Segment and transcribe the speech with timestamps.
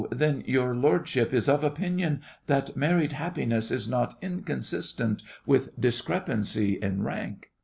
[0.09, 7.03] then your lordship is of opinion that married happiness is not inconsistent with discrepancy in
[7.03, 7.51] rank?